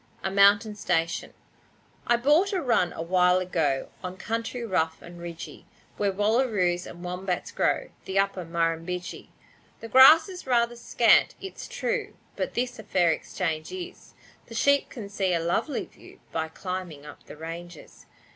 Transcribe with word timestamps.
A 0.23 0.31
Mountain 0.31 0.73
Station 0.77 1.31
I 2.07 2.17
bought 2.17 2.53
a 2.53 2.59
run 2.59 2.91
a 2.91 3.03
while 3.03 3.37
ago, 3.37 3.89
On 4.03 4.17
country 4.17 4.65
rough 4.65 4.99
and 4.99 5.19
ridgy, 5.21 5.67
Where 5.97 6.11
wallaroos 6.11 6.87
and 6.87 7.03
wombats 7.03 7.51
grow 7.51 7.91
The 8.05 8.17
Upper 8.17 8.43
Murrumbidgee. 8.43 9.27
The 9.79 9.87
grass 9.87 10.27
is 10.27 10.47
rather 10.47 10.75
scant, 10.75 11.35
it's 11.39 11.67
true, 11.67 12.15
But 12.35 12.55
this 12.55 12.79
a 12.79 12.83
fair 12.83 13.11
exchange 13.11 13.71
is, 13.71 14.15
The 14.47 14.55
sheep 14.55 14.89
can 14.89 15.07
see 15.07 15.35
a 15.35 15.39
lovely 15.39 15.85
view 15.85 16.19
By 16.31 16.47
climbing 16.47 17.05
up 17.05 17.23
the 17.27 17.37
ranges. 17.37 18.07